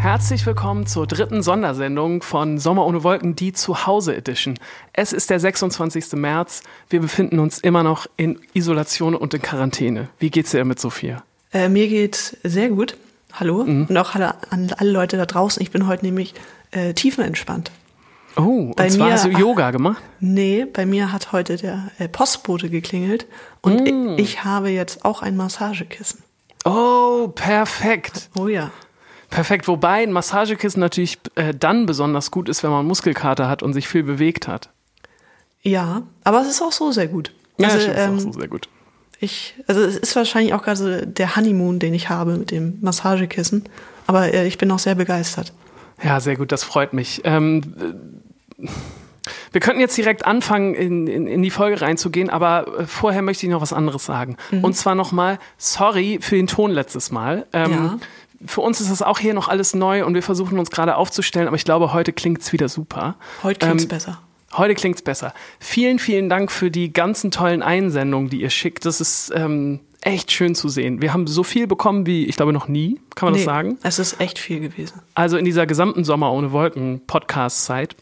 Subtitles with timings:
[0.00, 4.58] Herzlich willkommen zur dritten Sondersendung von Sommer ohne Wolken, die Zuhause Edition.
[4.94, 6.14] Es ist der 26.
[6.14, 6.62] März.
[6.88, 10.08] Wir befinden uns immer noch in Isolation und in Quarantäne.
[10.18, 11.22] Wie geht's dir damit, Sophia?
[11.52, 12.96] Äh, mir geht's sehr gut.
[13.34, 13.64] Hallo.
[13.64, 13.88] Mhm.
[13.90, 15.60] Und auch alle, an alle Leute da draußen.
[15.62, 16.32] Ich bin heute nämlich
[16.70, 17.70] äh, tiefenentspannt.
[18.36, 20.02] Oh, bei und zwar mir, hast du Yoga gemacht?
[20.18, 23.26] Nee, bei mir hat heute der äh, Postbote geklingelt
[23.60, 24.14] und mm.
[24.14, 26.22] ich, ich habe jetzt auch ein Massagekissen.
[26.64, 28.30] Oh, perfekt.
[28.38, 28.70] Oh ja.
[29.30, 33.72] Perfekt, wobei ein Massagekissen natürlich äh, dann besonders gut ist, wenn man Muskelkater hat und
[33.72, 34.70] sich viel bewegt hat.
[35.62, 37.32] Ja, aber es ist auch so sehr gut.
[37.56, 38.68] Ja, also, ist ähm, auch so sehr gut.
[39.20, 42.78] Ich, also es ist wahrscheinlich auch gerade so der Honeymoon, den ich habe mit dem
[42.80, 43.64] Massagekissen,
[44.06, 45.52] aber äh, ich bin auch sehr begeistert.
[46.02, 47.20] Ja, sehr gut, das freut mich.
[47.24, 48.00] Ähm,
[49.52, 53.46] wir könnten jetzt direkt anfangen, in, in, in die Folge reinzugehen, aber äh, vorher möchte
[53.46, 54.38] ich noch was anderes sagen.
[54.50, 54.64] Mhm.
[54.64, 57.46] Und zwar nochmal, sorry für den Ton letztes Mal.
[57.52, 57.98] Ähm, ja
[58.44, 61.46] für uns ist das auch hier noch alles neu und wir versuchen uns gerade aufzustellen,
[61.46, 63.16] aber ich glaube, heute klingt es wieder super.
[63.42, 64.20] Heute klingt es ähm, besser.
[64.56, 65.32] Heute klingt es besser.
[65.60, 68.84] Vielen, vielen Dank für die ganzen tollen Einsendungen, die ihr schickt.
[68.84, 71.02] Das ist ähm, echt schön zu sehen.
[71.02, 73.78] Wir haben so viel bekommen wie, ich glaube, noch nie, kann man nee, das sagen?
[73.82, 75.00] Es ist echt viel gewesen.
[75.14, 77.94] Also in dieser gesamten Sommer ohne Wolken Podcast-Zeit.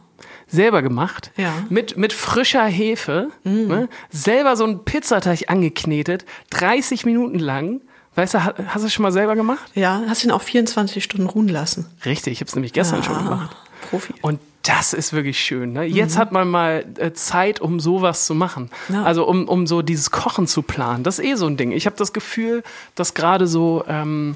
[0.47, 1.31] Selber gemacht.
[1.37, 1.53] Ja.
[1.69, 3.29] Mit, mit frischer Hefe.
[3.43, 3.67] Mhm.
[3.67, 3.89] Ne?
[4.09, 6.25] Selber so einen Pizzateig angeknetet.
[6.49, 7.81] 30 Minuten lang.
[8.15, 9.71] Weißt du, hast du es schon mal selber gemacht?
[9.75, 11.85] Ja, hast ihn auch 24 Stunden ruhen lassen.
[12.05, 13.55] Richtig, ich habe es nämlich gestern ah, schon gemacht.
[13.89, 14.13] Profi.
[14.21, 15.73] Und das ist wirklich schön.
[15.73, 15.85] Ne?
[15.85, 16.19] Jetzt mhm.
[16.19, 18.69] hat man mal äh, Zeit, um sowas zu machen.
[18.89, 19.03] Ja.
[19.03, 21.03] Also um, um so dieses Kochen zu planen.
[21.03, 21.71] Das ist eh so ein Ding.
[21.71, 22.63] Ich habe das Gefühl,
[22.95, 24.35] dass gerade so, ähm,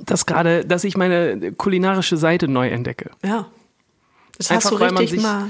[0.00, 3.10] dass gerade, dass ich meine kulinarische Seite neu entdecke.
[3.24, 3.46] Ja.
[4.36, 5.48] Das Einfach, hast du richtig mal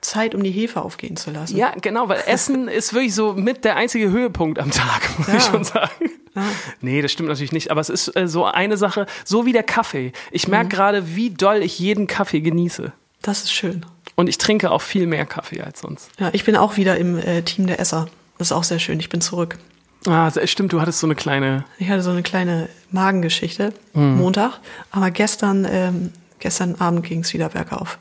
[0.00, 1.56] Zeit, um die Hefe aufgehen zu lassen.
[1.56, 5.36] Ja, genau, weil Essen ist wirklich so mit der einzige Höhepunkt am Tag, muss ja.
[5.36, 6.10] ich schon sagen.
[6.34, 6.42] Ja.
[6.80, 9.64] Nee, das stimmt natürlich nicht, aber es ist äh, so eine Sache, so wie der
[9.64, 10.12] Kaffee.
[10.30, 10.70] Ich merke mhm.
[10.70, 12.92] gerade, wie doll ich jeden Kaffee genieße.
[13.22, 13.84] Das ist schön.
[14.14, 16.10] Und ich trinke auch viel mehr Kaffee als sonst.
[16.18, 18.08] Ja, ich bin auch wieder im äh, Team der Esser.
[18.38, 18.98] Das ist auch sehr schön.
[19.00, 19.58] Ich bin zurück.
[20.06, 21.64] Ah, stimmt, du hattest so eine kleine.
[21.78, 24.16] Ich hatte so eine kleine Magengeschichte mhm.
[24.16, 24.60] Montag.
[24.90, 27.98] Aber gestern, ähm, gestern Abend ging es wieder bergauf.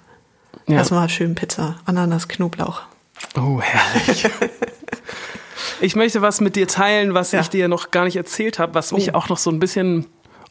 [0.68, 0.78] Ja.
[0.78, 2.82] Erstmal schön Pizza, Ananas, Knoblauch.
[3.36, 4.30] Oh, herrlich.
[5.82, 7.42] ich möchte was mit dir teilen, was ja.
[7.42, 9.18] ich dir noch gar nicht erzählt habe, was mich oh.
[9.18, 10.06] auch noch so ein bisschen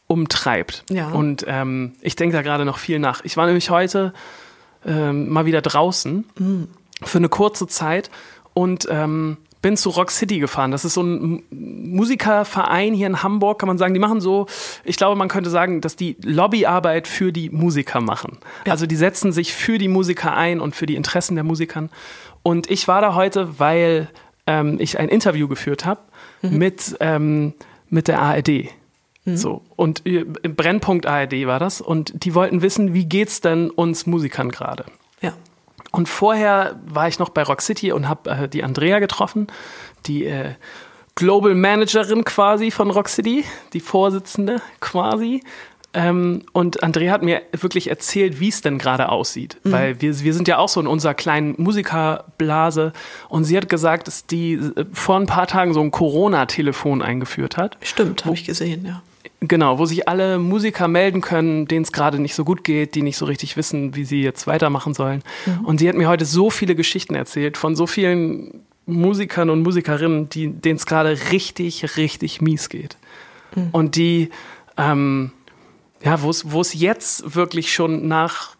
[0.06, 0.84] umtreibt.
[0.91, 1.09] Ja.
[1.10, 3.25] Und ähm, ich denke da gerade noch viel nach.
[3.25, 4.12] Ich war nämlich heute
[4.87, 6.69] ähm, mal wieder draußen mhm.
[7.03, 8.11] für eine kurze Zeit
[8.55, 9.37] und ähm,
[9.67, 10.71] bin zu Rock City gefahren.
[10.71, 13.95] Das ist so ein Musikerverein hier in Hamburg, kann man sagen.
[13.95, 14.47] Die machen so,
[14.85, 18.39] ich glaube, man könnte sagen, dass die Lobbyarbeit für die Musiker machen.
[18.65, 18.73] Ja.
[18.73, 21.91] Also die setzen sich für die Musiker ein und für die Interessen der Musikern.
[22.45, 24.09] Und ich war da heute, weil
[24.47, 26.01] ähm, ich ein Interview geführt habe
[26.43, 26.59] mhm.
[26.59, 27.55] mit, ähm,
[27.89, 28.69] mit der ARD.
[29.26, 29.37] Mhm.
[29.37, 29.62] So.
[29.76, 31.81] Und im Brennpunkt ARD war das.
[31.82, 34.87] Und die wollten wissen, wie geht's denn uns Musikern gerade?
[35.20, 35.34] Ja.
[35.93, 39.49] Und vorher war ich noch bei Rock City und habe äh, die Andrea getroffen,
[40.06, 40.55] die äh,
[41.17, 45.43] Global Managerin quasi von Rock City, die Vorsitzende quasi.
[45.96, 49.56] Ähm, und Andrea hat mir wirklich erzählt, wie es denn gerade aussieht.
[49.64, 49.72] Mhm.
[49.72, 52.93] Weil wir, wir sind ja auch so in unserer kleinen Musikerblase.
[53.31, 57.56] Und sie hat gesagt, dass die äh, vor ein paar Tagen so ein Corona-Telefon eingeführt
[57.56, 57.79] hat.
[57.81, 59.02] Stimmt, habe ich gesehen, ja.
[59.48, 63.02] Genau, wo sich alle Musiker melden können, denen es gerade nicht so gut geht, die
[63.02, 65.22] nicht so richtig wissen, wie sie jetzt weitermachen sollen.
[65.44, 65.64] Mhm.
[65.64, 70.28] Und sie hat mir heute so viele Geschichten erzählt von so vielen Musikern und Musikerinnen,
[70.31, 72.96] denen es gerade richtig, richtig mies geht.
[73.54, 73.69] Mhm.
[73.72, 74.31] Und die,
[74.76, 75.32] ähm,
[76.06, 78.55] ja, wo es, wo es jetzt wirklich schon nach,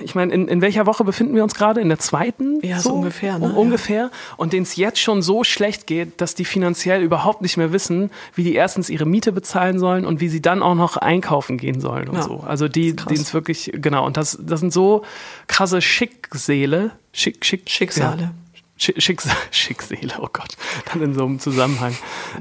[0.00, 1.82] ich meine, in, in welcher Woche befinden wir uns gerade?
[1.82, 2.58] In der zweiten?
[2.64, 3.38] Ja, so, ungefähr.
[3.38, 3.50] Ne?
[3.50, 4.10] Um, ungefähr.
[4.38, 8.10] Und denen es jetzt schon so schlecht geht, dass die finanziell überhaupt nicht mehr wissen,
[8.34, 11.80] wie die erstens ihre Miete bezahlen sollen und wie sie dann auch noch einkaufen gehen
[11.80, 12.40] sollen und ja, so.
[12.46, 14.06] Also die, denen es wirklich, genau.
[14.06, 15.04] Und das, das sind so
[15.48, 16.92] krasse Schicksäle.
[17.12, 18.22] Schick, schick, Schicksale.
[18.22, 18.30] Ja.
[18.78, 20.56] Schicks Schicksale, oh Gott,
[20.90, 21.96] dann in so einem Zusammenhang.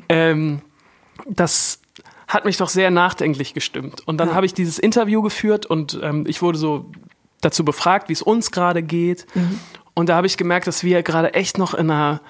[0.10, 0.62] Ähm,
[1.28, 1.80] das
[2.28, 4.02] hat mich doch sehr nachdenklich gestimmt.
[4.08, 4.36] Und dann ja.
[4.36, 6.92] habe ich dieses Interview geführt und ähm, ich wurde so
[7.42, 9.28] dazu befragt, wie es uns gerade geht.
[9.36, 9.60] Mhm.
[9.94, 12.22] Und da habe ich gemerkt, dass wir gerade echt noch in einer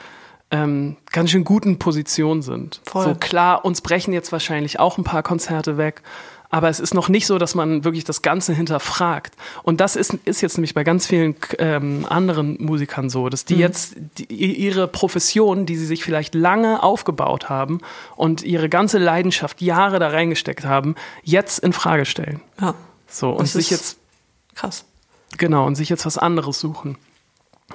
[0.51, 2.81] ähm, ganz schön guten Position sind.
[2.86, 3.03] Voll.
[3.03, 6.03] So klar, uns brechen jetzt wahrscheinlich auch ein paar Konzerte weg
[6.50, 9.36] aber es ist noch nicht so, dass man wirklich das Ganze hinterfragt.
[9.63, 13.56] Und das ist, ist jetzt nämlich bei ganz vielen ähm, anderen Musikern so, dass die
[13.56, 13.59] mhm.
[13.59, 17.80] jetzt die, ihre Profession, die sie sich vielleicht lange aufgebaut haben
[18.15, 22.42] und ihre ganze Leidenschaft Jahre da reingesteckt haben, jetzt in Frage stellen.
[22.59, 22.75] Ja.
[23.07, 23.98] So und das sich jetzt
[24.56, 24.86] krass.
[25.38, 26.98] Genau und sich jetzt was anderes suchen.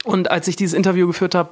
[0.04, 1.50] Und als ich dieses Interview geführt habe,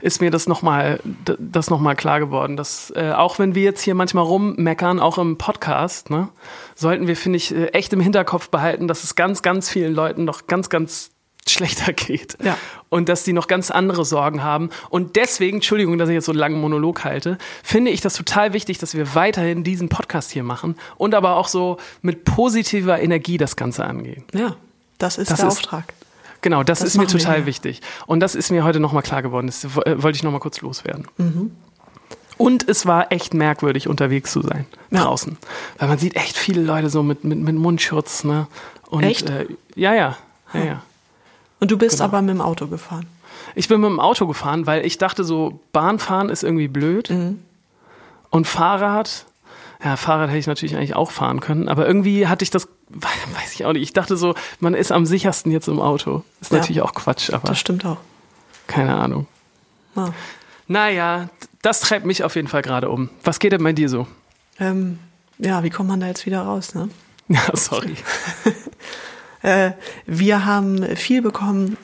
[0.00, 1.00] ist mir das nochmal
[1.38, 5.18] das noch mal klar geworden, dass äh, auch wenn wir jetzt hier manchmal rummeckern, auch
[5.18, 6.28] im Podcast, ne,
[6.74, 10.24] sollten wir, finde ich, äh, echt im Hinterkopf behalten, dass es ganz, ganz vielen Leuten
[10.24, 11.10] noch ganz, ganz
[11.46, 12.36] schlechter geht.
[12.42, 12.56] Ja.
[12.88, 14.70] Und dass die noch ganz andere Sorgen haben.
[14.90, 18.52] Und deswegen, Entschuldigung, dass ich jetzt so einen langen Monolog halte, finde ich das total
[18.52, 23.36] wichtig, dass wir weiterhin diesen Podcast hier machen und aber auch so mit positiver Energie
[23.36, 24.24] das Ganze angehen.
[24.32, 24.56] Ja,
[24.98, 25.92] das ist das der ist, Auftrag.
[26.40, 27.80] Genau, das, das ist mir total wichtig.
[28.06, 29.48] Und das ist mir heute nochmal klar geworden.
[29.48, 31.06] Das äh, wollte ich nochmal kurz loswerden.
[31.16, 31.50] Mhm.
[32.36, 35.02] Und es war echt merkwürdig, unterwegs zu sein ja.
[35.02, 35.36] draußen.
[35.78, 38.22] Weil man sieht echt viele Leute so mit, mit, mit Mundschutz.
[38.22, 38.46] Ne?
[38.88, 39.28] Und, echt?
[39.28, 40.16] Äh, ja, ja.
[40.54, 40.82] ja, ja.
[41.58, 42.04] Und du bist genau.
[42.04, 43.06] aber mit dem Auto gefahren?
[43.56, 47.10] Ich bin mit dem Auto gefahren, weil ich dachte so, Bahnfahren ist irgendwie blöd.
[47.10, 47.40] Mhm.
[48.30, 49.26] Und Fahrrad,
[49.82, 53.54] ja, Fahrrad hätte ich natürlich eigentlich auch fahren können, aber irgendwie hatte ich das, weiß
[53.54, 53.82] ich auch nicht.
[53.82, 56.22] Ich dachte so, man ist am sichersten jetzt im Auto.
[56.40, 57.48] Ist ja, natürlich auch Quatsch, aber.
[57.48, 57.98] Das stimmt auch.
[58.66, 59.26] Keine Ahnung.
[59.96, 60.10] Ah.
[60.66, 61.28] Naja,
[61.62, 63.10] das treibt mich auf jeden Fall gerade um.
[63.24, 64.06] Was geht denn bei dir so?
[64.60, 64.98] Ähm,
[65.38, 66.88] ja, wie kommt man da jetzt wieder raus, ne?
[67.28, 67.94] Ja, sorry.
[69.42, 69.72] äh,
[70.06, 71.76] wir haben viel bekommen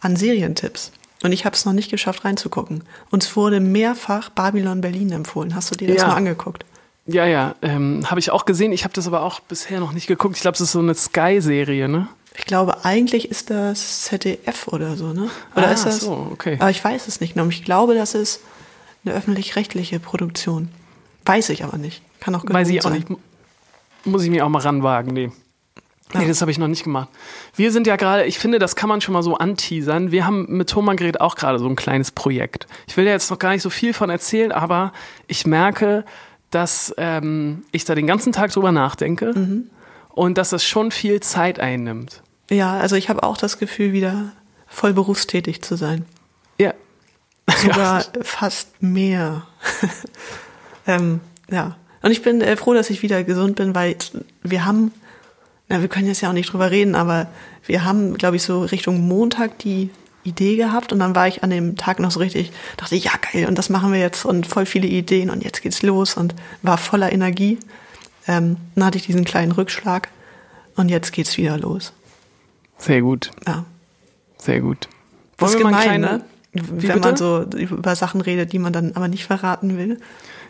[0.00, 0.92] an Serientipps.
[1.22, 2.84] Und ich habe es noch nicht geschafft reinzugucken.
[3.10, 5.54] Uns wurde mehrfach Babylon Berlin empfohlen.
[5.54, 6.08] Hast du dir das ja.
[6.08, 6.64] mal angeguckt?
[7.12, 8.72] Ja, ja, ähm, habe ich auch gesehen.
[8.72, 10.36] Ich habe das aber auch bisher noch nicht geguckt.
[10.36, 12.08] Ich glaube, es ist so eine Sky-Serie, ne?
[12.36, 15.28] Ich glaube, eigentlich ist das ZDF oder so, ne?
[15.56, 16.00] Oder ah, ist das?
[16.00, 16.56] so, okay.
[16.60, 17.48] Aber ich weiß es nicht genau.
[17.48, 18.40] Ich glaube, das ist
[19.04, 20.68] eine öffentlich-rechtliche Produktion.
[21.24, 22.02] Weiß ich aber nicht.
[22.20, 23.08] Kann auch Weiß ich auch nicht.
[24.04, 25.30] Muss ich mir auch mal ranwagen, nee.
[26.12, 27.08] Nee, das habe ich noch nicht gemacht.
[27.54, 30.10] Wir sind ja gerade, ich finde, das kann man schon mal so anteasern.
[30.10, 32.66] Wir haben mit Thomas Gerät auch gerade so ein kleines Projekt.
[32.88, 34.92] Ich will ja jetzt noch gar nicht so viel von erzählen, aber
[35.28, 36.04] ich merke,
[36.50, 39.70] dass ähm, ich da den ganzen Tag drüber nachdenke mhm.
[40.10, 42.22] und dass das schon viel Zeit einnimmt.
[42.50, 44.32] Ja, also ich habe auch das Gefühl, wieder
[44.66, 46.04] voll berufstätig zu sein.
[46.58, 46.74] Ja.
[47.62, 48.22] Sogar ja.
[48.22, 49.46] fast mehr.
[50.86, 51.20] ähm,
[51.50, 51.76] ja.
[52.02, 53.96] Und ich bin äh, froh, dass ich wieder gesund bin, weil
[54.42, 54.92] wir haben,
[55.68, 57.28] na, wir können jetzt ja auch nicht drüber reden, aber
[57.66, 59.90] wir haben, glaube ich, so Richtung Montag die
[60.22, 63.12] Idee gehabt und dann war ich an dem Tag noch so richtig, dachte ich, ja
[63.32, 66.34] geil und das machen wir jetzt und voll viele Ideen und jetzt geht's los und
[66.62, 67.58] war voller Energie.
[68.28, 70.08] Ähm, dann hatte ich diesen kleinen Rückschlag
[70.76, 71.92] und jetzt geht's wieder los.
[72.76, 73.30] Sehr gut.
[73.46, 73.64] Ja.
[74.38, 74.88] Sehr gut.
[75.36, 76.24] das ist gemein, kleine, ne?
[76.52, 76.98] Wenn bitte?
[76.98, 80.00] man so über Sachen redet, die man dann aber nicht verraten will.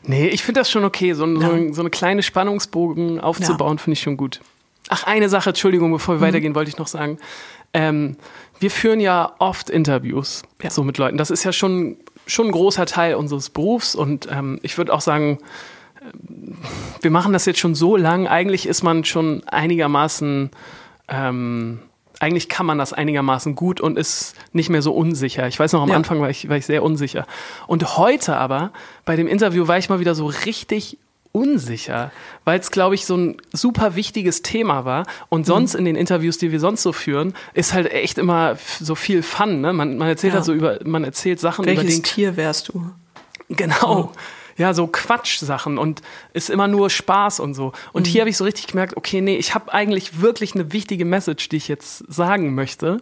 [0.03, 1.13] Nee, ich finde das schon okay.
[1.13, 1.41] So, ja.
[1.41, 3.83] so, so, eine kleine Spannungsbogen aufzubauen, ja.
[3.83, 4.41] finde ich schon gut.
[4.89, 6.23] Ach, eine Sache, Entschuldigung, bevor wir mhm.
[6.23, 7.19] weitergehen, wollte ich noch sagen.
[7.75, 8.17] Ähm,
[8.61, 10.71] wir führen ja oft Interviews ja.
[10.71, 11.17] so mit Leuten.
[11.17, 15.01] Das ist ja schon, schon ein großer Teil unseres Berufs und ähm, ich würde auch
[15.01, 15.39] sagen,
[15.97, 16.53] äh,
[17.01, 18.29] wir machen das jetzt schon so lang.
[18.29, 20.51] Eigentlich ist man schon einigermaßen,
[21.09, 21.81] ähm,
[22.21, 25.49] eigentlich kann man das einigermaßen gut und ist nicht mehr so unsicher.
[25.49, 25.97] Ich weiß noch, am ja.
[25.97, 27.27] Anfang war ich, war ich sehr unsicher.
[27.67, 28.73] Und heute aber,
[29.07, 30.99] bei dem Interview, war ich mal wieder so richtig
[31.33, 32.11] unsicher,
[32.45, 35.07] weil es, glaube ich, so ein super wichtiges Thema war.
[35.29, 35.81] Und sonst mhm.
[35.81, 39.61] in den Interviews, die wir sonst so führen, ist halt echt immer so viel Fun.
[39.61, 39.73] Ne?
[39.73, 40.37] Man, man erzählt ja.
[40.37, 42.91] halt so über, man erzählt Sachen Welches über den Tier wärst du?
[43.49, 44.13] Genau.
[44.57, 46.03] Ja, so Quatschsachen und
[46.35, 47.73] ist immer nur Spaß und so.
[47.93, 48.11] Und mhm.
[48.11, 51.49] hier habe ich so richtig gemerkt, okay, nee, ich habe eigentlich wirklich eine wichtige Message,
[51.49, 53.01] die ich jetzt sagen möchte.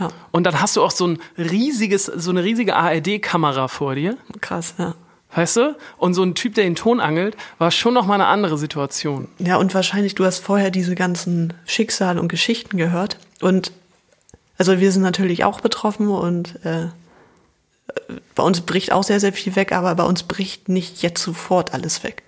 [0.00, 0.08] Ja.
[0.30, 4.16] Und dann hast du auch so ein riesiges, so eine riesige ARD-Kamera vor dir.
[4.40, 4.94] Krass, ja.
[5.38, 5.76] Weißt du?
[5.98, 9.28] Und so ein Typ, der den Ton angelt, war schon noch mal eine andere Situation.
[9.38, 13.18] Ja, und wahrscheinlich, du hast vorher diese ganzen Schicksale und Geschichten gehört.
[13.40, 13.70] Und
[14.58, 16.88] also wir sind natürlich auch betroffen und äh,
[18.34, 21.72] bei uns bricht auch sehr, sehr viel weg, aber bei uns bricht nicht jetzt sofort
[21.72, 22.24] alles weg.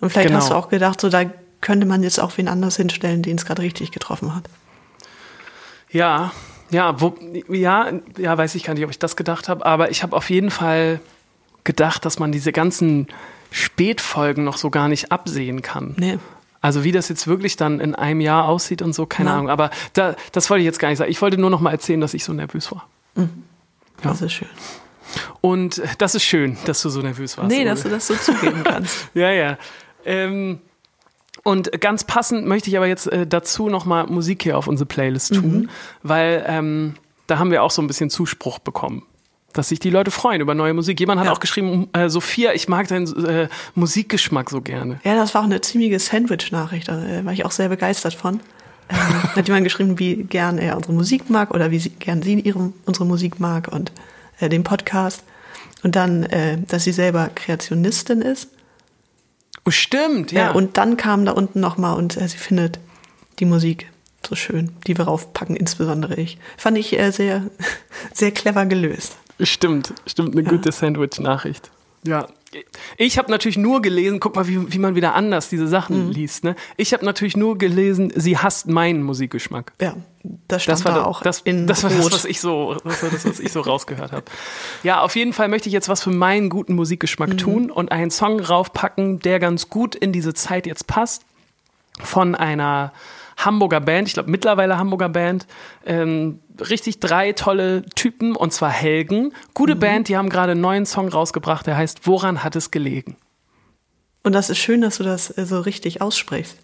[0.00, 0.38] Und vielleicht genau.
[0.38, 1.24] hast du auch gedacht, so da
[1.60, 4.44] könnte man jetzt auch wen anders hinstellen, den es gerade richtig getroffen hat.
[5.90, 6.30] Ja,
[6.70, 7.16] ja, wo,
[7.48, 10.30] ja, ja, weiß ich gar nicht, ob ich das gedacht habe, aber ich habe auf
[10.30, 11.00] jeden Fall
[11.64, 13.06] gedacht, dass man diese ganzen
[13.50, 15.94] Spätfolgen noch so gar nicht absehen kann.
[15.98, 16.18] Nee.
[16.60, 19.34] Also wie das jetzt wirklich dann in einem Jahr aussieht und so, keine Ja.
[19.36, 19.50] Ahnung.
[19.50, 21.10] Aber da, das wollte ich jetzt gar nicht sagen.
[21.10, 22.86] Ich wollte nur noch mal erzählen, dass ich so nervös war.
[24.02, 24.48] Das ist schön.
[25.40, 27.50] Und das ist schön, dass du so nervös warst.
[27.50, 27.64] Nee, Ole.
[27.70, 29.08] dass du das so zugeben kannst.
[29.14, 29.58] Ja, ja.
[30.04, 30.60] Ähm,
[31.44, 35.34] und ganz passend möchte ich aber jetzt äh, dazu nochmal Musik hier auf unsere Playlist
[35.34, 35.68] tun,
[36.02, 36.94] weil ähm,
[37.26, 39.02] da haben wir auch so ein bisschen Zuspruch bekommen.
[39.52, 40.98] Dass sich die Leute freuen über neue Musik.
[41.00, 41.32] Jemand hat Ja.
[41.32, 45.00] auch geschrieben, äh, Sophia, ich mag deinen äh, Musikgeschmack so gerne.
[45.04, 48.40] Ja, das war auch eine ziemliche Sandwich-Nachricht, da äh, war ich auch sehr begeistert von.
[48.88, 52.38] Ähm, hat jemand geschrieben, wie gern er unsere Musik mag oder wie sie, gern sie
[52.40, 53.92] ihre, unsere Musik mag und
[54.40, 55.22] äh, den Podcast.
[55.82, 58.48] Und dann, äh, dass sie selber Kreationistin ist.
[59.64, 60.46] Oh, stimmt, Ja.
[60.46, 60.50] ja.
[60.52, 62.78] und dann kam da unten nochmal und äh, sie findet
[63.38, 63.88] die Musik
[64.28, 66.38] so schön, die wir raufpacken, insbesondere ich.
[66.56, 67.42] Fand ich sehr,
[68.12, 69.16] sehr clever gelöst.
[69.42, 71.70] Stimmt, stimmt, eine gute Sandwich-Nachricht.
[72.04, 72.26] Ja.
[72.98, 76.10] Ich habe natürlich nur gelesen, guck mal, wie, wie man wieder anders diese Sachen Mhm.
[76.12, 76.44] liest.
[76.44, 76.54] Ne?
[76.76, 79.72] Ich habe natürlich nur gelesen, sie hasst meinen Musikgeschmack.
[79.80, 79.94] Ja,
[80.48, 83.02] das stand Das war, da auch das, in das, war das, was ich so, das
[83.02, 84.24] war das, was ich so rausgehört habe.
[84.82, 87.38] Ja, auf jeden Fall möchte ich jetzt was für meinen guten Musikgeschmack Mhm.
[87.38, 91.22] tun und einen Song raufpacken, der ganz gut in diese Zeit jetzt passt.
[92.02, 92.92] Von einer
[93.36, 95.46] Hamburger Band, ich glaube mittlerweile Hamburger Band.
[95.86, 99.24] Ähm, richtig drei tolle Typen und zwar Helgen.
[99.24, 99.32] Mhm.
[99.54, 103.16] Gute Band, die haben gerade einen neuen Song rausgebracht, der heißt Woran hat es gelegen?
[104.22, 106.56] Und das ist schön, dass du das äh, so richtig aussprichst.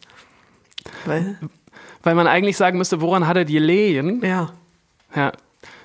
[1.07, 1.39] Weil,
[2.03, 4.23] Weil man eigentlich sagen müsste, woran hat er die Lehen?
[4.25, 4.51] ja,
[5.15, 5.33] Ja.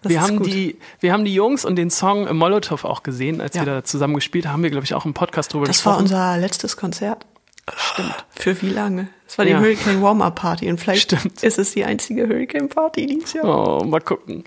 [0.04, 0.48] Das Wir haben, gut.
[0.48, 3.62] die, wir haben die Jungs und den Song im Molotow auch gesehen, als Ja.
[3.66, 4.54] wir da zusammen gespielt haben.
[4.54, 6.04] Haben wir, glaube ich, auch im Podcast drüber das war gesprochen.
[6.14, 7.26] unser letztes Konzert.
[7.76, 8.26] Stimmt.
[8.30, 9.08] Für wie lange?
[9.26, 9.60] Das war die Ja.
[9.60, 11.44] Hurricane Warm-Up Party und vielleicht Stimmt.
[11.44, 13.46] ist es die einzige Hurricane Party dieses Jahr.
[13.82, 14.44] Oh, mal gucken.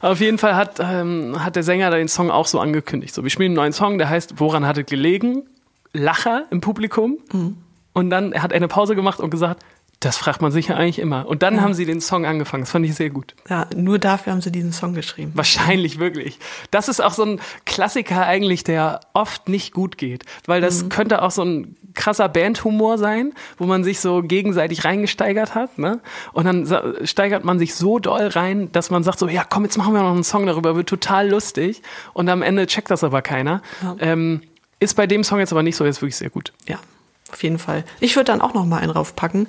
[0.00, 3.12] Auf jeden Fall hat, ähm, hat der Sänger da den Song auch so angekündigt.
[3.14, 5.42] So, wir spielen einen neuen Song, der heißt Woran hat es gelegen?
[5.92, 7.18] Lacher im Publikum.
[7.32, 7.56] Mhm.
[7.92, 9.64] Und dann hat er eine Pause gemacht und gesagt,
[10.00, 11.28] das fragt man sich ja eigentlich immer.
[11.28, 12.62] Und dann haben sie den Song angefangen.
[12.62, 13.34] Das fand ich sehr gut.
[13.50, 15.32] Ja, nur dafür haben sie diesen Song geschrieben.
[15.34, 16.38] Wahrscheinlich wirklich.
[16.70, 20.24] Das ist auch so ein Klassiker eigentlich, der oft nicht gut geht.
[20.46, 25.54] Weil das könnte auch so ein krasser Bandhumor sein, wo man sich so gegenseitig reingesteigert
[25.54, 25.76] hat.
[25.78, 26.00] Ne?
[26.32, 29.76] Und dann steigert man sich so doll rein, dass man sagt so, ja komm, jetzt
[29.76, 31.82] machen wir noch einen Song darüber, wird total lustig.
[32.14, 33.60] Und am Ende checkt das aber keiner.
[33.82, 33.96] Ja.
[34.00, 34.40] Ähm,
[34.78, 36.54] ist bei dem Song jetzt aber nicht so, ist wirklich sehr gut.
[36.66, 36.78] Ja,
[37.32, 37.84] auf jeden Fall.
[38.00, 39.46] Ich würde dann auch noch mal einen raufpacken.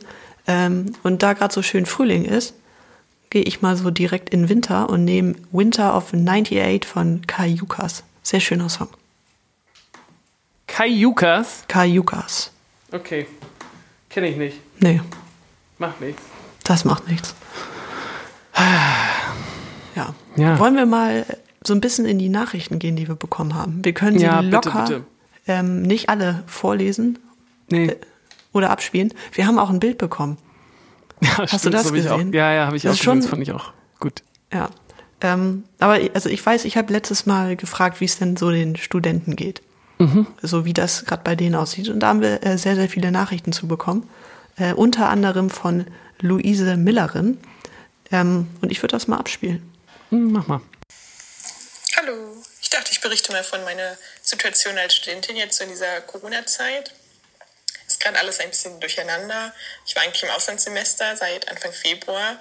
[0.51, 2.53] Ähm, und da gerade so schön Frühling ist,
[3.29, 8.03] gehe ich mal so direkt in Winter und nehme Winter of 98 von Kai Yukas.
[8.23, 8.89] Sehr schöner Song.
[10.67, 11.63] Kai Yukas.
[11.67, 12.51] Kai Yukas.
[12.91, 13.25] Okay.
[14.09, 14.57] Kenne ich nicht.
[14.79, 15.01] Nee,
[15.77, 16.21] Macht nichts.
[16.63, 17.33] das macht nichts.
[19.95, 20.15] Ja.
[20.37, 20.57] Ja.
[20.57, 21.25] Wollen wir mal
[21.65, 23.83] so ein bisschen in die Nachrichten gehen, die wir bekommen haben?
[23.83, 25.03] Wir können sie Ja, bitte, locker bitte.
[25.47, 27.19] Ähm, nicht alle vorlesen
[27.69, 27.95] Nee.
[28.53, 29.13] Oder abspielen.
[29.33, 30.37] Wir haben auch ein Bild bekommen.
[31.21, 32.29] Ja, du stimmt, das hab ich gesehen?
[32.29, 33.15] Auch, ja, ja, habe ich Das auch gesehen.
[33.19, 34.23] Das schon- fand ich auch gut.
[34.51, 34.69] Ja.
[35.21, 38.75] Ähm, aber also ich weiß, ich habe letztes Mal gefragt, wie es denn so den
[38.75, 39.61] Studenten geht.
[40.41, 41.87] So wie das gerade bei denen aussieht.
[41.89, 44.09] Und da haben wir äh, sehr, sehr viele Nachrichten zu bekommen.
[44.57, 45.85] Äh, unter anderem von
[46.19, 47.37] Luise Millerin.
[48.11, 49.61] Ähm, und ich würde das mal abspielen.
[50.09, 50.59] Hm, mach mal.
[51.97, 52.13] Hallo,
[52.61, 56.95] ich dachte, ich berichte mal von meiner Situation als Studentin jetzt so in dieser Corona-Zeit.
[58.01, 59.53] Gerade alles ein bisschen durcheinander.
[59.85, 62.39] Ich war eigentlich im Auslandssemester seit Anfang Februar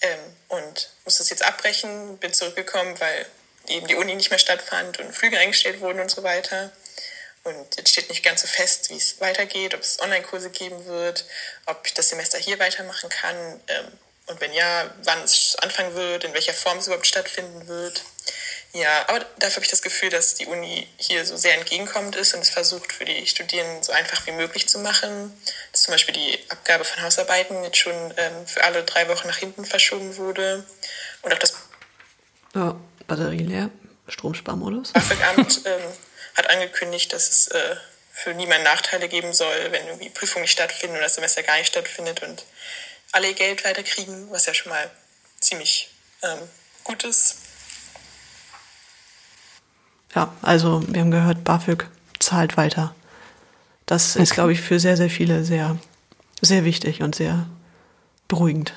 [0.00, 3.26] ähm, und musste es jetzt abbrechen, bin zurückgekommen, weil
[3.68, 6.72] eben die Uni nicht mehr stattfand und Flüge eingestellt wurden und so weiter.
[7.44, 11.24] Und jetzt steht nicht ganz so fest, wie es weitergeht, ob es Online-Kurse geben wird,
[11.66, 13.98] ob ich das Semester hier weitermachen kann ähm,
[14.32, 18.02] und wenn ja, wann es anfangen wird, in welcher Form es überhaupt stattfinden wird.
[18.74, 22.32] Ja, aber dafür habe ich das Gefühl, dass die Uni hier so sehr entgegenkommend ist
[22.32, 25.38] und es versucht, für die Studierenden so einfach wie möglich zu machen.
[25.72, 29.36] Dass zum Beispiel die Abgabe von Hausarbeiten jetzt schon ähm, für alle drei Wochen nach
[29.36, 30.64] hinten verschoben wurde.
[31.20, 31.52] Und auch das
[32.54, 33.68] Ja, Batterie leer,
[34.08, 34.92] Stromsparmodus.
[34.94, 35.82] BAföG-Amt ähm,
[36.34, 37.76] hat angekündigt, dass es äh,
[38.12, 41.68] für niemanden Nachteile geben soll, wenn irgendwie Prüfungen nicht stattfinden oder das Semester gar nicht
[41.68, 42.42] stattfindet und
[43.12, 44.90] alle ihr Geld weiterkriegen, was ja schon mal
[45.38, 45.90] ziemlich
[46.22, 46.38] ähm,
[46.84, 47.36] gut ist.
[50.14, 51.88] Ja, also wir haben gehört, BAföG
[52.18, 52.94] zahlt weiter.
[53.86, 55.76] Das ist, glaube ich, für sehr, sehr viele sehr,
[56.40, 57.46] sehr wichtig und sehr
[58.28, 58.74] beruhigend.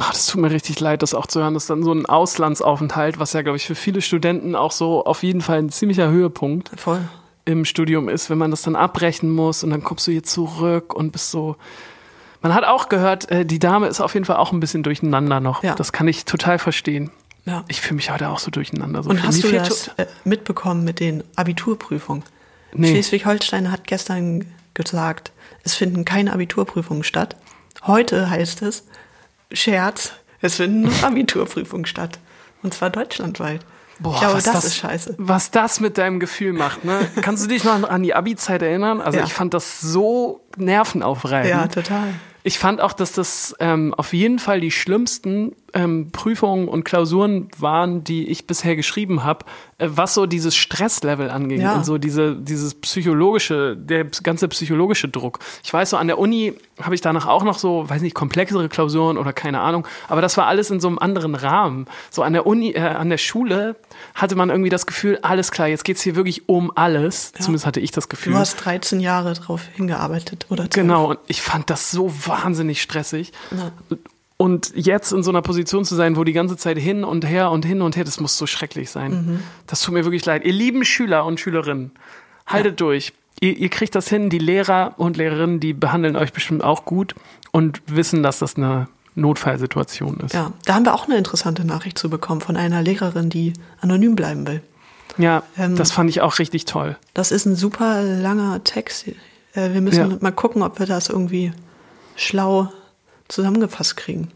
[0.00, 1.54] Ach, das tut mir richtig leid, das auch zu hören.
[1.54, 5.04] Das ist dann so ein Auslandsaufenthalt, was ja, glaube ich, für viele Studenten auch so
[5.04, 7.00] auf jeden Fall ein ziemlicher Höhepunkt Voll.
[7.44, 10.94] im Studium ist, wenn man das dann abbrechen muss und dann kommst du hier zurück
[10.94, 11.56] und bist so.
[12.44, 15.40] Man hat auch gehört, äh, die Dame ist auf jeden Fall auch ein bisschen durcheinander
[15.40, 15.62] noch.
[15.62, 15.74] Ja.
[15.76, 17.10] Das kann ich total verstehen.
[17.46, 17.64] Ja.
[17.68, 19.02] Ich fühle mich heute auch so durcheinander.
[19.02, 22.22] So Und hast du das äh, mitbekommen mit den Abiturprüfungen?
[22.74, 22.90] Nee.
[22.90, 25.32] Schleswig-Holstein hat gestern gesagt,
[25.62, 27.34] es finden keine Abiturprüfungen statt.
[27.86, 28.84] Heute heißt es,
[29.50, 32.18] Scherz, es finden nur Abiturprüfungen statt.
[32.62, 33.62] Und zwar deutschlandweit.
[34.00, 35.14] Boah, ich glaube, was das, ist scheiße.
[35.16, 37.08] Was das mit deinem Gefühl macht, ne?
[37.22, 39.00] Kannst du dich noch an die Abi-Zeit erinnern?
[39.00, 39.24] Also Ja.
[39.24, 41.50] ich fand das so nervenaufreibend.
[41.50, 42.08] Ja, total.
[42.46, 47.48] Ich fand auch, dass das ähm, auf jeden Fall die schlimmsten ähm, Prüfungen und Klausuren
[47.58, 49.46] waren, die ich bisher geschrieben habe,
[49.78, 51.74] äh, was so dieses Stresslevel anging Ja.
[51.76, 55.38] und so diese, dieses psychologische, der ganze psychologische Druck.
[55.64, 58.68] Ich weiß so, an der Uni habe ich danach auch noch so, weiß nicht, komplexere
[58.68, 61.86] Klausuren oder keine Ahnung, aber das war alles in so einem anderen Rahmen.
[62.10, 63.74] So an der Uni, äh, an der Schule
[64.14, 67.32] hatte man irgendwie das Gefühl, alles klar, jetzt geht's hier wirklich um alles.
[67.32, 68.34] Zumindest hatte ich das Gefühl.
[68.34, 70.70] Du hast 13 Jahre drauf hingearbeitet, oder?
[70.70, 70.74] 12?
[70.74, 73.32] Genau, und ich fand das so wahnsinnig stressig.
[73.50, 73.72] Ja.
[74.36, 77.50] Und jetzt in so einer Position zu sein, wo die ganze Zeit hin und her
[77.50, 79.12] und hin und her, das muss so schrecklich sein.
[79.12, 79.42] Mhm.
[79.66, 80.44] Das tut mir wirklich leid.
[80.44, 81.92] Ihr lieben Schüler und Schülerinnen,
[82.46, 83.12] haltet durch.
[83.40, 84.30] Ihr, ihr kriegt das hin.
[84.30, 87.14] Die Lehrer und Lehrerinnen, die behandeln euch bestimmt auch gut
[87.52, 90.34] und wissen, dass das eine Notfallsituation ist.
[90.34, 94.16] Ja, da haben wir auch eine interessante Nachricht zu bekommen von einer Lehrerin, die anonym
[94.16, 94.62] bleiben will.
[95.16, 96.96] Ja, Ähm, das fand ich auch richtig toll.
[97.14, 99.06] Das ist ein super langer Text.
[99.54, 100.16] Äh, Wir müssen Ja.
[100.20, 101.52] mal gucken, ob wir das irgendwie
[102.16, 102.68] schlau
[103.28, 104.28] zusammengefasst kriegen.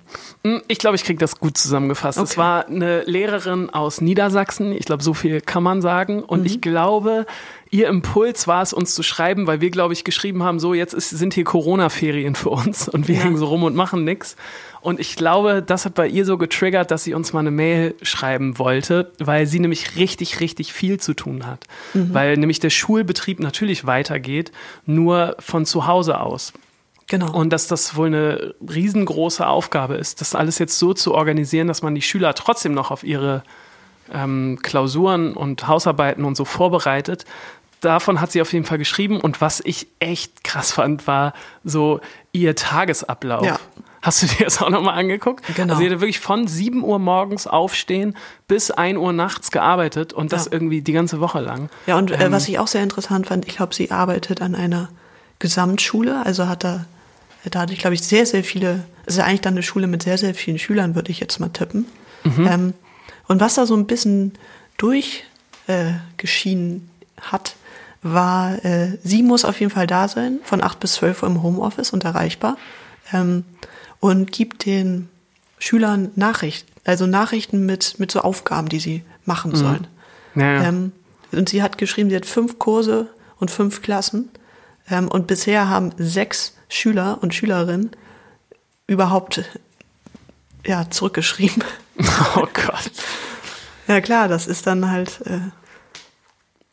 [0.44, 2.18] Hm, Ich glaube, ich kriege das gut zusammengefasst.
[2.18, 2.40] Es Okay.
[2.40, 4.72] war eine Lehrerin aus Niedersachsen.
[4.72, 6.22] Ich glaube, so viel kann man sagen.
[6.22, 7.26] Und ich glaube,
[7.70, 10.94] ihr Impuls war es, uns zu schreiben, weil wir, glaube ich, geschrieben haben, so jetzt
[10.94, 13.25] ist, sind hier Corona-Ferien für uns und wir Ja.
[13.25, 14.37] hängen so rum und machen nichts.
[14.88, 17.95] Und ich glaube, das hat bei ihr so getriggert, dass sie uns mal eine Mail
[18.00, 21.66] schreiben wollte, weil sie nämlich richtig, richtig viel zu tun hat.
[21.92, 24.50] Weil nämlich der Schulbetrieb natürlich weitergeht,
[24.87, 26.54] nur von zu Hause aus.
[27.07, 27.30] Genau.
[27.33, 31.83] Und dass das wohl eine riesengroße Aufgabe ist, das alles jetzt so zu organisieren, dass
[31.83, 33.42] man die Schüler trotzdem noch auf ihre
[34.11, 37.27] ähm, Klausuren und Hausarbeiten und so vorbereitet.
[37.83, 39.20] Davon hat sie auf jeden Fall geschrieben.
[39.20, 42.01] Und was ich echt krass fand, war so
[42.33, 43.44] ihr Tagesablauf.
[43.44, 43.61] Ja.
[44.02, 45.44] Hast du dir das auch nochmal angeguckt?
[45.56, 45.72] Genau.
[45.74, 50.32] Also sie hatte wirklich von 7 Uhr morgens aufstehen bis 1 Uhr nachts gearbeitet und
[50.32, 50.52] das Ja.
[50.52, 51.68] irgendwie die ganze Woche lang.
[51.87, 54.54] Ja, und äh, Ähm, was ich auch sehr interessant fand, ich glaube, sie arbeitet an
[54.54, 54.88] einer
[55.40, 56.84] Gesamtschule, also hat da,
[57.50, 59.87] da hatte ich, glaube ich, sehr, sehr viele, es ist ja eigentlich dann eine Schule
[59.87, 61.87] mit sehr, sehr vielen Schülern, würde ich jetzt mal tippen.
[62.24, 62.74] Ähm,
[63.26, 64.32] und was da so ein bisschen
[65.66, 67.56] durchgeschienen äh, hat,
[68.02, 71.42] war, äh, sie muss auf jeden Fall da sein, von 8 bis 12 Uhr im
[71.42, 72.56] Homeoffice und erreichbar,
[73.12, 73.44] ähm,
[74.00, 75.08] und gibt den
[75.58, 79.87] Schülern Nachrichten, also Nachrichten mit, mit so Aufgaben, die sie machen sollen.
[80.34, 80.62] Ja, ja.
[80.64, 80.92] Ähm,
[81.32, 83.08] und sie hat geschrieben, sie hat fünf Kurse
[83.38, 84.30] und fünf Klassen.
[84.90, 87.90] Ähm, und bisher haben sechs Schüler und Schülerinnen
[88.87, 89.42] überhaupt
[90.64, 91.64] ja, zurückgeschrieben.
[92.37, 92.92] Oh Gott.
[93.88, 95.20] ja klar, das ist dann halt.
[95.26, 95.40] Äh,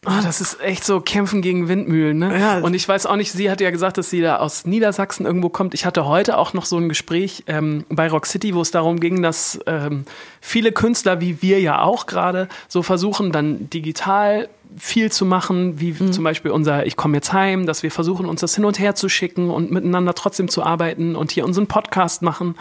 [0.06, 2.39] Ah, das ist echt so Kämpfen gegen Windmühlen, ne?
[2.39, 2.60] Ja.
[2.60, 5.50] Und ich weiß auch nicht, sie hat ja gesagt, dass sie da aus Niedersachsen irgendwo
[5.50, 5.74] kommt.
[5.74, 9.00] Ich hatte heute auch noch so ein Gespräch ähm, bei Rock City, wo es darum
[9.00, 10.06] ging, dass ähm,
[10.41, 15.94] viele Künstler, wie wir ja auch gerade, so versuchen, dann digital viel zu machen, wie
[16.12, 18.96] zum Beispiel unser Ich komme jetzt heim, dass wir versuchen, uns das hin und her
[18.96, 22.56] zu schicken und miteinander trotzdem zu arbeiten und hier unseren Podcast machen.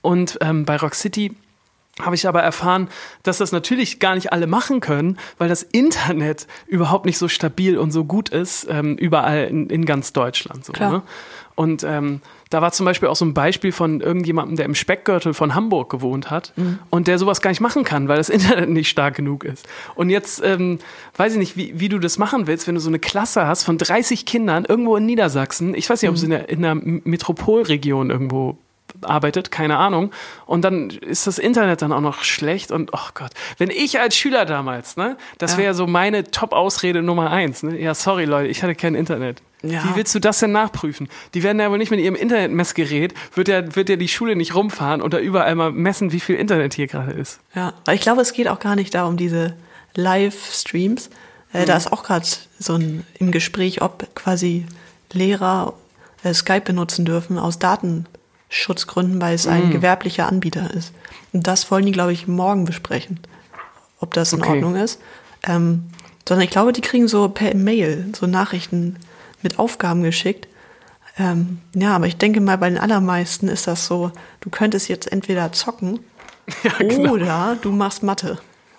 [0.00, 1.32] Und ähm, bei Rock City
[2.00, 2.88] habe ich aber erfahren,
[3.22, 7.78] dass das natürlich gar nicht alle machen können, weil das Internet überhaupt nicht so stabil
[7.78, 10.64] und so gut ist, ähm, überall in, in ganz Deutschland.
[10.64, 10.90] So, Klar.
[10.90, 11.02] ne?
[11.54, 15.32] Und ähm, da war zum Beispiel auch so ein Beispiel von irgendjemandem, der im Speckgürtel
[15.32, 16.52] von Hamburg gewohnt hat
[16.90, 19.66] und der sowas gar nicht machen kann, weil das Internet nicht stark genug ist.
[19.94, 20.78] Und jetzt ähm,
[21.16, 23.64] weiß ich nicht, wie, wie du das machen willst, wenn du so eine Klasse hast
[23.64, 25.74] von 30 Kindern irgendwo in Niedersachsen.
[25.74, 28.58] Ich weiß nicht, ob es in der, in der Metropolregion irgendwo
[29.02, 30.10] arbeitet, keine Ahnung.
[30.46, 33.30] Und dann ist das Internet dann auch noch schlecht und oh Gott.
[33.58, 35.58] Wenn ich als Schüler damals, ne, das Ja.
[35.58, 37.62] wäre so meine Top-Ausrede Nummer eins.
[37.62, 37.78] Ne?
[37.80, 39.42] Ja, sorry Leute, ich hatte kein Internet.
[39.62, 39.82] Ja.
[39.84, 41.08] Wie willst du das denn nachprüfen?
[41.34, 44.54] Die werden ja wohl nicht mit ihrem Internetmessgerät, wird ja, wird ja die Schule nicht
[44.54, 47.40] rumfahren und da überall mal messen, wie viel Internet hier gerade ist.
[47.54, 49.56] ja, weil ich glaube, es geht auch gar nicht da um diese
[49.94, 51.10] Livestreams.
[51.52, 52.26] Äh, Da ist auch gerade
[52.58, 54.66] so ein im Gespräch, ob quasi
[55.12, 55.74] Lehrer
[56.22, 57.58] äh, Skype benutzen dürfen aus
[58.48, 60.92] Datenschutzgründen, weil es ein gewerblicher Anbieter ist.
[61.32, 63.20] Und das wollen die, glaube ich, morgen besprechen,
[64.00, 64.52] ob das in Okay.
[64.52, 65.00] Ordnung ist.
[65.46, 65.84] Ähm,
[66.28, 68.96] sondern ich glaube, die kriegen so per Mail so Nachrichten
[69.42, 70.48] mit Aufgaben geschickt.
[71.18, 75.10] Ähm, ja, aber ich denke mal, bei den allermeisten ist das so, du könntest jetzt
[75.10, 76.00] entweder zocken
[76.62, 77.12] Ja, genau.
[77.12, 78.38] oder du machst Mathe.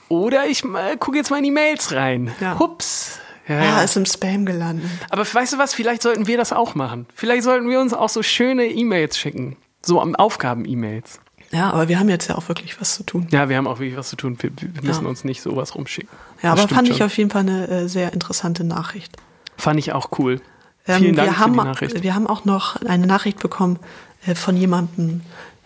[0.09, 2.31] Oder ich äh, gucke jetzt mal in die Mails rein.
[2.39, 2.57] Ja.
[2.59, 3.19] Hups.
[3.47, 3.81] Ja, ah, ja.
[3.83, 4.89] ist im Spam gelandet.
[5.09, 7.05] Aber weißt du was, vielleicht sollten wir das auch machen.
[7.15, 9.55] Vielleicht sollten wir uns auch so schöne E-Mails schicken.
[9.81, 11.19] So am Aufgaben-E-Mails.
[11.51, 13.27] Ja, aber wir haben jetzt ja auch wirklich was zu tun.
[13.31, 14.37] Ja, wir haben auch wirklich was zu tun.
[14.41, 15.09] Wir, wir müssen Ja.
[15.09, 16.09] uns nicht sowas rumschicken.
[16.43, 17.05] Ja, Das aber fand ich schon.
[17.05, 19.15] auf jeden Fall eine äh, sehr interessante Nachricht.
[19.55, 20.41] Fand ich auch cool.
[20.85, 22.03] Ähm, Vielen Dank wir, haben, für die Nachricht.
[22.03, 23.79] wir haben auch noch eine Nachricht bekommen
[24.25, 25.21] äh, von jemandem,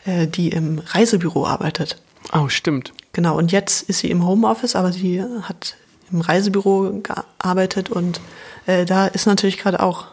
[0.05, 1.99] äh, die im Reisebüro arbeitet.
[2.33, 2.93] Oh, stimmt.
[3.13, 5.75] Genau, und jetzt ist sie im Homeoffice, aber sie hat
[6.11, 8.21] im Reisebüro gearbeitet und
[8.65, 10.07] äh, da ist natürlich gerade auch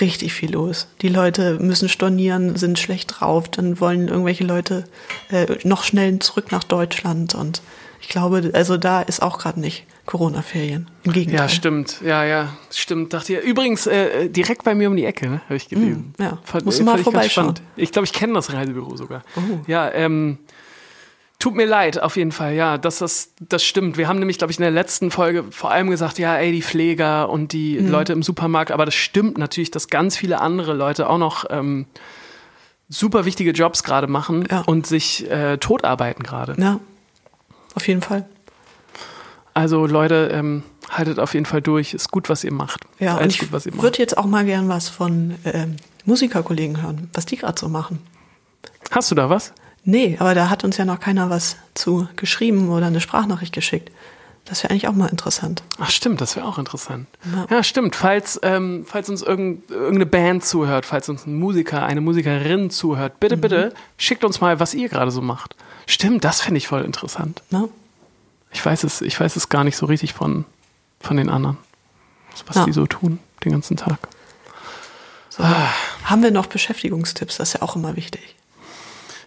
[0.00, 0.86] richtig viel los.
[1.02, 4.84] Die Leute müssen stornieren, sind schlecht drauf, dann wollen irgendwelche Leute
[5.30, 7.62] äh, noch schnell zurück nach Deutschland und
[8.00, 10.90] ich glaube, also da ist auch gerade nicht Corona-Ferien.
[11.04, 11.40] Im Gegenteil.
[11.40, 12.00] Ja, stimmt.
[12.02, 13.12] Ja, ja, stimmt.
[13.12, 13.42] Dachte ihr.
[13.42, 15.42] Übrigens, äh, direkt bei mir um die Ecke, ne?
[15.44, 16.14] habe ich gelesen.
[16.18, 16.38] Mm, ja.
[16.42, 17.54] Fand, Musst du mal vorbeischauen.
[17.76, 19.22] Ich glaube, ich kenne das Reisebüro sogar.
[19.36, 19.40] Oh.
[19.66, 20.38] Ja, ähm,
[21.40, 22.54] tut mir leid, auf jeden Fall.
[22.54, 23.96] Ja, das, das, das stimmt.
[23.96, 26.62] Wir haben nämlich, glaube ich, in der letzten Folge vor allem gesagt, ja, ey, die
[26.62, 27.88] Pfleger und die Mhm.
[27.90, 28.70] Leute im Supermarkt.
[28.70, 31.86] Aber das stimmt natürlich, dass ganz viele andere Leute auch noch ähm,
[32.88, 34.60] super wichtige Jobs gerade machen Ja.
[34.66, 36.54] und sich äh, totarbeiten gerade.
[36.60, 36.78] Ja,
[37.74, 38.28] auf jeden Fall.
[39.54, 41.92] Also Leute, ähm, haltet auf jeden Fall durch.
[41.94, 42.80] Ist gut, was ihr macht.
[42.98, 43.82] Ja, und alles ich gut, was ihr macht.
[43.82, 48.00] würde jetzt auch mal gern was von ähm, Musikerkollegen hören, was die gerade so machen.
[48.90, 49.52] Hast du da was?
[49.84, 53.90] Nee, aber da hat uns ja noch keiner was zu geschrieben oder eine Sprachnachricht geschickt.
[54.44, 55.62] Das wäre eigentlich auch mal interessant.
[55.78, 57.06] Ach stimmt, das wäre auch interessant.
[57.32, 57.56] Ja.
[57.58, 57.94] Ja, stimmt.
[57.94, 63.20] Falls, ähm, falls uns irgend, irgendeine Band zuhört, falls uns ein Musiker, eine Musikerin zuhört,
[63.20, 63.40] bitte, Mhm.
[63.42, 65.54] bitte schickt uns mal, was ihr gerade so macht.
[65.86, 67.42] Stimmt, das finde ich voll interessant.
[67.50, 67.68] Ne?
[68.52, 70.44] Ich weiß es, ich weiß es gar nicht so richtig von,
[71.00, 71.56] von den anderen,
[72.46, 72.64] was Ja.
[72.64, 73.98] die so tun den ganzen Tag.
[75.28, 75.44] So.
[76.04, 77.36] Haben wir noch Beschäftigungstipps?
[77.36, 78.34] Das ist ja auch immer wichtig.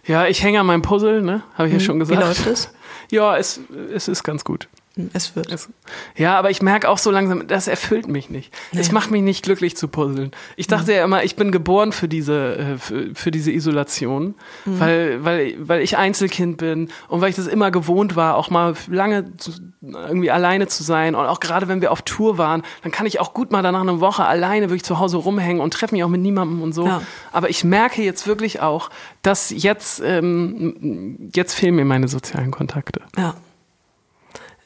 [0.06, 1.42] Ja, ich hänge an meinem Puzzle, ne?
[1.54, 2.20] Habe ich ja schon gesagt.
[2.20, 2.70] Wie läuft es?
[3.10, 3.60] Ja, es,
[3.94, 4.66] es ist ganz gut.
[5.12, 5.50] Es wird.
[5.50, 5.68] Es,
[6.16, 8.54] ja, aber ich merke auch so langsam, das erfüllt mich nicht.
[8.72, 8.94] Es Nee.
[8.94, 10.30] macht mich nicht glücklich zu puzzeln.
[10.56, 14.80] Ich dachte ja immer, ich bin geboren für diese, äh, für, für diese Isolation, Mhm.
[14.80, 18.74] weil, weil, weil ich Einzelkind bin und weil ich das immer gewohnt war, auch mal
[18.88, 19.50] lange zu,
[19.82, 21.16] irgendwie alleine zu sein.
[21.16, 23.80] Und auch gerade wenn wir auf Tour waren, dann kann ich auch gut mal danach
[23.80, 26.86] eine Woche alleine wirklich zu Hause rumhängen und treffe mich auch mit niemandem und so.
[26.86, 27.02] Ja.
[27.32, 28.90] Aber ich merke jetzt wirklich auch,
[29.22, 33.00] dass jetzt, ähm, jetzt fehlen mir meine sozialen Kontakte.
[33.18, 33.34] Ja.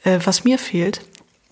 [0.09, 1.03] Äh, was mir fehlt,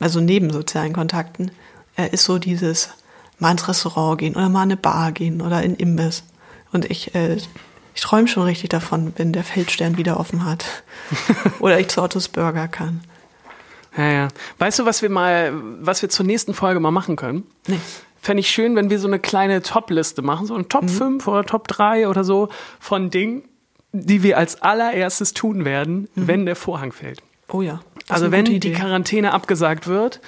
[0.01, 1.51] also neben sozialen Kontakten,
[1.97, 2.91] äh, ist so dieses
[3.39, 6.25] mal ins Restaurant gehen oder mal in eine Bar gehen oder in Imbiss.
[6.73, 7.37] Und ich, äh,
[7.95, 10.65] ich träume schon richtig davon, wenn der Feldstern wieder offen hat.
[11.61, 13.03] oder ich zu Ottos Burger kann.
[13.97, 14.29] Ja, ja.
[14.59, 17.45] Weißt du, was wir mal, was wir zur nächsten Folge mal machen können?
[17.67, 17.81] Nee.
[18.23, 21.45] Fände ich schön, wenn wir so eine kleine Top-Liste machen, so ein Top 5 oder
[21.45, 22.49] Top 3 oder so
[22.81, 23.45] von Dingen,
[23.93, 27.23] die wir als allererstes tun werden, wenn der Vorhang fällt.
[27.49, 27.81] Oh ja.
[28.09, 28.73] Also wenn die.
[28.73, 30.21] Quarantäne abgesagt wird,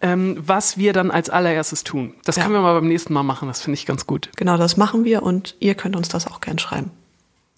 [0.00, 2.14] ähm, was wir dann als allererstes tun.
[2.24, 2.42] Das Ja.
[2.42, 4.30] können wir mal beim nächsten Mal machen, das finde ich ganz gut.
[4.36, 6.90] Genau, das machen wir und ihr könnt uns das auch gern schreiben.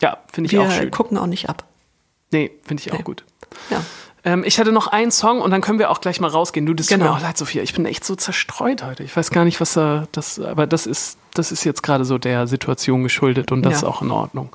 [0.00, 0.90] Ja, finde ich Wir auch schön.
[0.90, 1.64] gucken auch nicht ab.
[2.32, 3.02] Nee, finde ich auch Nee.
[3.04, 3.24] gut.
[3.70, 3.82] Ja.
[4.26, 6.66] Ähm, ich hatte noch einen Song und dann können wir auch gleich mal rausgehen.
[6.66, 7.12] Du, das tut Genau.
[7.12, 7.62] mir auch leid, Sophia.
[7.62, 9.04] Ich bin echt so zerstreut heute.
[9.04, 12.18] Ich weiß gar nicht, was da das, aber das ist, das ist jetzt gerade so
[12.18, 13.78] der Situation geschuldet und das Ja.
[13.78, 14.50] ist auch in Ordnung.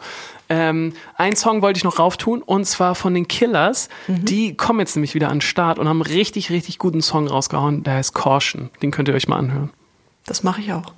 [0.49, 3.87] Ähm, einen Song wollte ich noch rauftun und zwar von den Killers.
[4.07, 4.25] Mhm.
[4.25, 7.27] Die kommen jetzt nämlich wieder an den Start und haben einen richtig, richtig guten Song
[7.27, 7.83] rausgehauen.
[7.83, 8.69] Der heißt Caution.
[8.81, 9.69] Den könnt ihr euch mal anhören.
[10.25, 10.91] Das mache ich auch.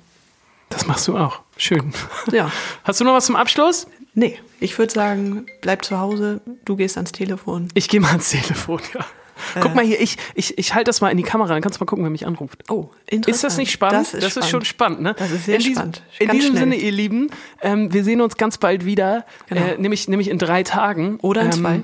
[0.70, 1.38] Das machst du auch.
[1.56, 1.92] Schön.
[2.32, 2.50] Ja.
[2.82, 3.86] Hast du noch was zum Abschluss?
[4.14, 7.68] Nee, ich würde sagen, bleib zu Hause, du gehst ans Telefon.
[7.74, 9.04] Ich gehe mal ans Telefon, ja.
[9.60, 9.74] Guck Äh.
[9.74, 11.86] mal hier, ich, ich, ich halte das mal in die Kamera, dann kannst du mal
[11.88, 12.62] gucken, wer mich anruft.
[12.70, 13.34] Oh, interessant.
[13.34, 14.06] Ist das nicht spannend?
[14.12, 14.50] Das ist, spannend.
[14.50, 15.14] schon spannend, ne?
[15.18, 16.02] Das ist sehr in diesem, spannend.
[16.20, 16.62] In Ganz diesem schnell.
[16.70, 19.60] Sinne, ihr Lieben, ähm, wir sehen uns ganz bald wieder, Genau.
[19.62, 21.18] äh, nämlich, nämlich in drei Tagen.
[21.20, 21.82] Oder in ähm, zwei.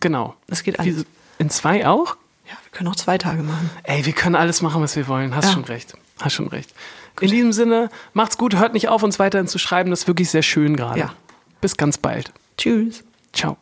[0.00, 0.34] Genau.
[0.48, 1.04] Das geht alles.
[1.38, 2.16] in zwei auch?
[2.46, 3.70] Ja, wir können auch zwei Tage machen.
[3.84, 5.36] Ey, wir können alles machen, was wir wollen.
[5.36, 5.52] Hast Ja.
[5.52, 5.94] schon recht.
[6.20, 6.74] Hast schon recht.
[7.20, 9.90] In diesem Sinne, macht's gut, hört nicht auf, uns weiterhin zu schreiben.
[9.90, 10.98] Das ist wirklich sehr schön gerade.
[10.98, 11.14] Ja.
[11.62, 12.30] Bis ganz bald.
[12.58, 13.04] Tschüss.
[13.32, 13.56] Ciao.